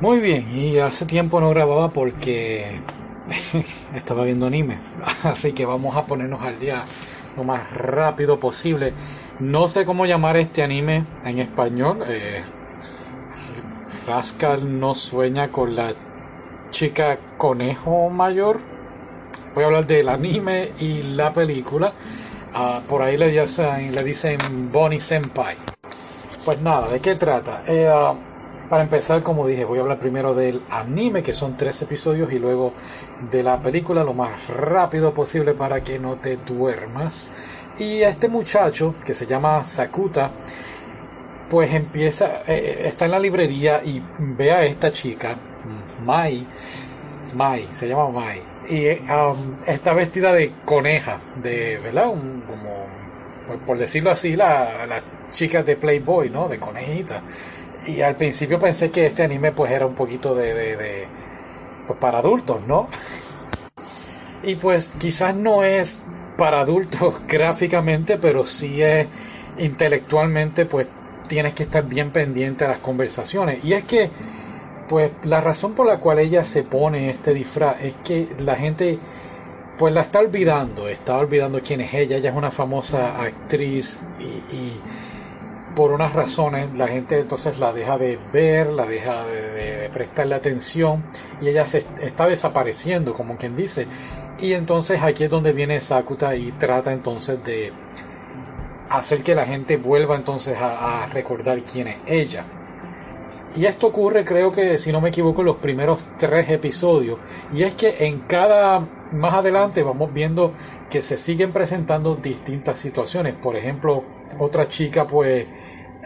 [0.00, 2.80] Muy bien, y hace tiempo no grababa porque
[3.94, 4.78] estaba viendo anime,
[5.24, 6.76] así que vamos a ponernos al día
[7.36, 8.94] lo más rápido posible.
[9.40, 12.02] No sé cómo llamar este anime en español.
[12.08, 12.42] Eh,
[14.06, 15.92] Rascal no sueña con la
[16.70, 18.58] chica conejo mayor.
[19.54, 21.92] Voy a hablar del anime y la película.
[22.54, 24.38] Ah, por ahí le dicen, le dicen
[24.72, 25.56] Bonnie Senpai.
[26.42, 27.62] Pues nada, ¿de qué trata?
[27.66, 28.14] Eh, ah,
[28.70, 32.38] para empezar, como dije, voy a hablar primero del anime, que son tres episodios, y
[32.38, 32.72] luego
[33.32, 37.32] de la película lo más rápido posible para que no te duermas.
[37.80, 40.30] Y este muchacho, que se llama Sakuta,
[41.50, 45.36] pues empieza, eh, eh, está en la librería y ve a esta chica,
[46.06, 46.46] Mai,
[47.34, 52.04] Mai, se llama Mai, y um, está vestida de coneja, de, ¿verdad?
[52.04, 52.86] como,
[53.66, 55.00] por decirlo así, la, la
[55.32, 56.46] chica de Playboy, ¿no?
[56.46, 57.20] De conejita.
[57.86, 61.06] Y al principio pensé que este anime pues era un poquito de, de,
[61.86, 62.88] pues, para adultos, ¿no?
[64.42, 66.02] Y pues quizás no es
[66.36, 69.06] para adultos gráficamente, pero sí es
[69.58, 70.86] intelectualmente, pues
[71.28, 73.64] tienes que estar bien pendiente a las conversaciones.
[73.64, 74.10] Y es que,
[74.88, 78.98] pues la razón por la cual ella se pone este disfraz es que la gente,
[79.78, 82.16] pues la está olvidando, está olvidando quién es ella.
[82.16, 84.72] Ella es una famosa actriz y
[85.74, 91.02] por unas razones la gente entonces la deja de ver, la deja de, prestarle atención
[91.40, 93.86] y ella se está desapareciendo, como quien dice.
[94.38, 97.72] Y entonces aquí es donde viene Sakuta y trata entonces de
[98.88, 102.44] hacer que la gente vuelva entonces a, a recordar quién es ella.
[103.56, 107.18] Y esto ocurre creo que si no me equivoco en los primeros tres episodios.
[107.52, 110.52] Y es que en cada, más adelante vamos viendo
[110.88, 113.34] que se siguen presentando distintas situaciones.
[113.34, 114.04] Por ejemplo,
[114.38, 115.46] otra chica pues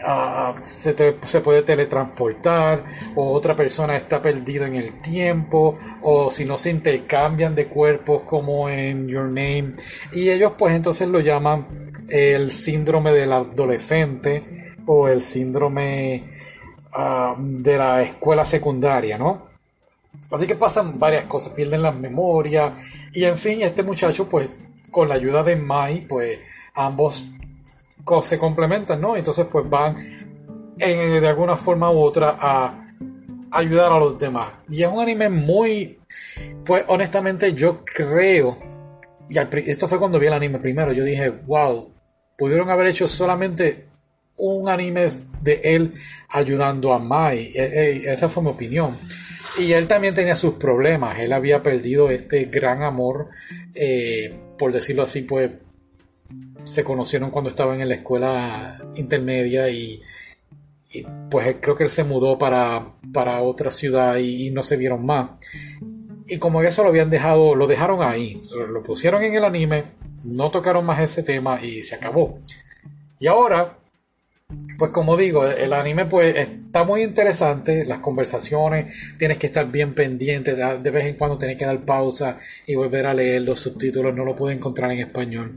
[0.03, 2.83] ah, se, se, puede teletransportar
[3.15, 8.23] o otra persona está perdido en el tiempo o si no se intercambian de cuerpos
[8.23, 9.73] como en Your Name
[10.11, 11.65] y ellos pues entonces lo llaman
[12.07, 16.23] el síndrome del adolescente o el síndrome
[16.93, 19.55] ah, de la escuela secundaria, ¿no?
[20.31, 22.75] Así que pasan varias cosas, pierden la memoria
[23.13, 24.49] y en fin, este muchacho pues
[24.91, 26.39] con la ayuda de Mai pues
[26.73, 27.31] ambos
[28.23, 29.15] se complementan, ¿no?
[29.15, 29.95] Entonces pues van
[30.77, 32.85] en, de alguna forma u otra a
[33.51, 34.53] ayudar a los demás.
[34.69, 35.99] Y es un anime muy,
[36.65, 38.57] pues honestamente yo creo,
[39.29, 39.37] y
[39.69, 41.89] esto fue cuando vi el anime primero, yo dije, wow,
[42.37, 43.85] pudieron haber hecho solamente
[44.37, 45.07] un anime
[45.41, 45.93] de él
[46.29, 47.51] ayudando a Mai.
[47.55, 48.97] E, e, esa fue mi opinión.
[49.57, 51.17] Y él también tenía sus problemas.
[51.19, 53.29] Él había perdido este gran amor,
[53.73, 55.51] eh, por decirlo así, pues
[56.65, 60.01] se conocieron cuando estaban en la escuela intermedia y,
[61.29, 65.31] pues creo que él se mudó para, para otra ciudad y, no se vieron más.
[66.27, 69.83] Y como eso lo habían dejado, lo dejaron ahí, lo pusieron en el anime,
[70.23, 72.39] no tocaron más ese tema y se acabó.
[73.19, 73.77] Y ahora,
[74.79, 79.93] pues como digo, el anime pues está muy interesante, las conversaciones, tienes que estar bien
[79.93, 84.15] pendiente, de vez en cuando tienes que dar pausa y volver a leer los subtítulos,
[84.15, 85.51] no lo pude encontrar en español.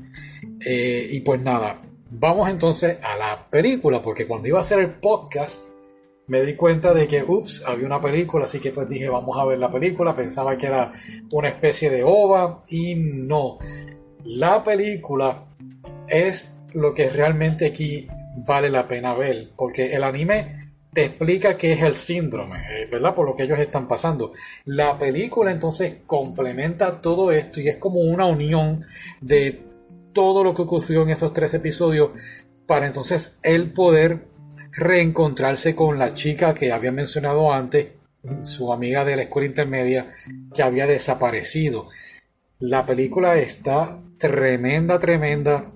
[0.65, 1.81] Eh, y pues nada,
[2.11, 5.71] vamos entonces a la película, porque cuando iba a hacer el podcast
[6.29, 9.47] me di cuenta de que, ups, había una película, así que pues dije, vamos a
[9.47, 10.93] ver la película, pensaba que era
[11.33, 13.59] una especie de ova y no.
[14.25, 15.45] La película
[16.07, 18.07] es lo que realmente aquí
[18.47, 23.15] vale la pena ver, porque el anime te explica qué es el síndrome, eh, ¿verdad?
[23.15, 24.33] Por lo que ellos están pasando.
[24.67, 28.85] La película entonces complementa todo esto y es como una unión
[29.21, 29.68] de
[30.19, 32.11] todo lo que ocurrió en esos tres episodios
[32.67, 34.25] para entonces él poder
[34.73, 37.91] reencontrarse con la chica que había mencionado antes,
[38.43, 40.11] su amiga de la escuela intermedia,
[40.53, 41.87] que había desaparecido.
[42.59, 45.71] La película está tremenda, tremenda.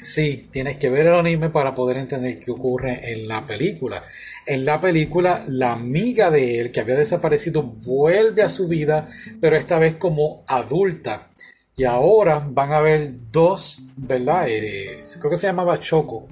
[0.00, 4.04] Sí, tienes que ver el anime para poder entender qué ocurre en la película.
[4.46, 9.08] En la película, la amiga de él que había desaparecido vuelve a su vida,
[9.40, 11.29] pero esta vez como adulta.
[11.76, 14.46] Y ahora van a haber dos, ¿verdad?
[14.48, 16.28] Eh, creo que se llamaba Choco.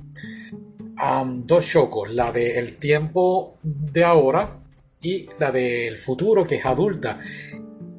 [1.45, 4.59] dos Chocos, la del tiempo de ahora
[5.01, 7.19] y la del futuro, que es adulta.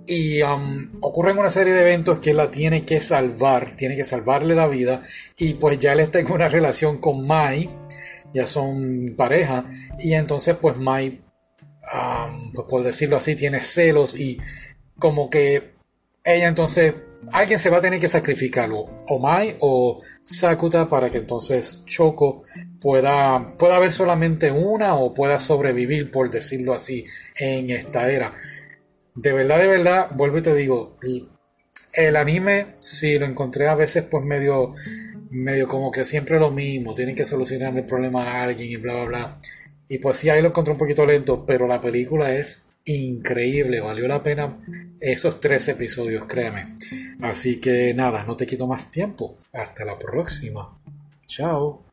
[0.06, 4.68] Y ocurren una serie de eventos que la tiene que salvar, tiene que salvarle la
[4.68, 5.04] vida.
[5.38, 7.70] Y pues ya él está en una relación con Mai,
[8.34, 9.66] ya son pareja.
[10.00, 11.22] Y entonces pues Mai,
[12.54, 14.40] pues por decirlo así, tiene celos y
[14.98, 15.74] como que
[16.24, 16.94] ella entonces
[17.32, 22.44] alguien se va a tener que sacrificar, o Mai o Sakuta, para que entonces Choco
[22.80, 27.06] pueda, pueda haber solamente una o pueda sobrevivir, por decirlo así,
[27.38, 28.34] en esta era.
[29.16, 30.98] De verdad, de verdad, vuelvo y te digo,
[31.94, 34.76] el anime, sí, lo encontré a veces pues medio,
[35.30, 38.94] medio como que siempre lo mismo, tienen que solucionar el problema a alguien y bla,
[38.94, 39.40] bla, bla.
[39.90, 44.08] Y pues sí, ahí lo encontré un poquito lento, pero la película es increíble, valió
[44.08, 44.58] la pena
[45.00, 46.78] esos tres episodios, créeme.
[47.22, 49.38] Así que nada, no te quito más tiempo.
[49.54, 50.78] Hasta la próxima.
[51.28, 51.84] Chao.